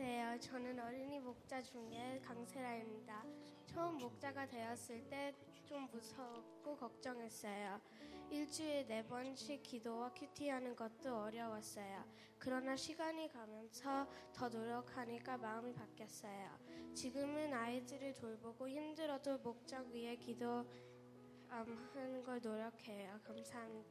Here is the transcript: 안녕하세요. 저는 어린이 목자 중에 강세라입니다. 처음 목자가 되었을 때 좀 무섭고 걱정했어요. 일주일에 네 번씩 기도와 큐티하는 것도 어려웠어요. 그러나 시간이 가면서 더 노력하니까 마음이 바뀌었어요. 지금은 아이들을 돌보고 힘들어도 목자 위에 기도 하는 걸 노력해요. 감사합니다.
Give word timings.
안녕하세요. 0.00 0.38
저는 0.38 0.78
어린이 0.78 1.18
목자 1.18 1.60
중에 1.60 2.20
강세라입니다. 2.24 3.24
처음 3.66 3.98
목자가 3.98 4.46
되었을 4.46 5.08
때 5.08 5.34
좀 5.68 5.86
무섭고 5.92 6.76
걱정했어요. 6.78 7.78
일주일에 8.30 8.86
네 8.86 9.06
번씩 9.06 9.62
기도와 9.62 10.10
큐티하는 10.14 10.74
것도 10.74 11.14
어려웠어요. 11.14 12.04
그러나 12.38 12.74
시간이 12.74 13.28
가면서 13.28 14.08
더 14.32 14.48
노력하니까 14.48 15.36
마음이 15.36 15.74
바뀌었어요. 15.74 16.58
지금은 16.94 17.52
아이들을 17.52 18.14
돌보고 18.14 18.66
힘들어도 18.66 19.38
목자 19.40 19.82
위에 19.92 20.16
기도 20.16 20.64
하는 21.48 22.22
걸 22.22 22.40
노력해요. 22.40 23.20
감사합니다. 23.24 23.90